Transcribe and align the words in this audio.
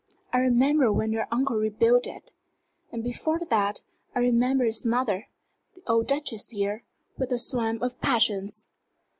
"I 0.33 0.39
remember 0.39 0.91
when 0.91 1.11
your 1.11 1.27
uncle 1.31 1.57
rebuilt 1.57 2.07
it. 2.07 2.31
And 2.91 3.03
before 3.03 3.39
that, 3.51 3.81
I 4.15 4.19
remember 4.21 4.63
his 4.65 4.83
mother, 4.83 5.27
the 5.75 5.83
old 5.85 6.07
Duchess 6.07 6.49
here, 6.49 6.83
with 7.19 7.29
her 7.29 7.37
swarm 7.37 7.77
of 7.83 8.01
parsons. 8.01 8.67